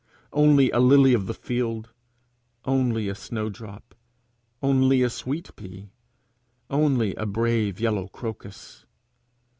only 0.33 0.71
a 0.71 0.79
lily 0.79 1.13
of 1.13 1.27
the 1.27 1.33
field! 1.35 1.91
only 2.65 3.07
a 3.07 3.13
snowdrop! 3.13 3.93
only 4.63 5.03
a 5.03 5.11
sweet 5.11 5.55
pea! 5.55 5.91
only 6.71 7.13
a 7.17 7.25
brave 7.27 7.79
yellow 7.79 8.07
crocus! 8.07 8.87